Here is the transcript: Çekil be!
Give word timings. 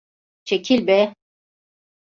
Çekil 0.43 0.87
be! 0.87 1.13